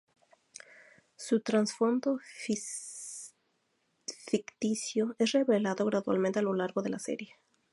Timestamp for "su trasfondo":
1.15-2.19